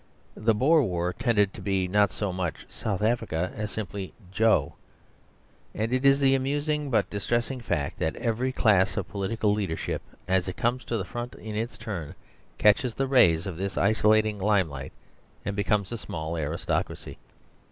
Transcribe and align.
The 0.33 0.55
Boer 0.55 0.81
War 0.81 1.13
tended 1.13 1.49
not 1.49 1.53
to 1.53 1.61
be 1.61 1.91
so 2.09 2.33
much 2.33 2.65
South 2.69 3.03
Africa 3.03 3.51
as 3.55 3.69
simply 3.69 4.13
"Joe." 4.31 4.73
And 5.75 5.93
it 5.93 6.03
is 6.03 6.19
the 6.19 6.33
amusing 6.33 6.89
but 6.89 7.07
distressing 7.11 7.59
fact 7.61 7.99
that 7.99 8.15
every 8.15 8.51
class 8.51 8.97
of 8.97 9.07
political 9.07 9.53
leadership, 9.53 10.01
as 10.27 10.47
it 10.47 10.57
comes 10.57 10.85
to 10.85 10.97
the 10.97 11.05
front 11.05 11.35
in 11.35 11.55
its 11.55 11.77
turn, 11.77 12.15
catches 12.57 12.95
the 12.95 13.05
rays 13.05 13.45
of 13.45 13.57
this 13.57 13.77
isolating 13.77 14.39
lime 14.39 14.71
light; 14.71 14.93
and 15.45 15.55
becomes 15.55 15.91
a 15.91 15.99
small 15.99 16.35
aristocracy. 16.35 17.19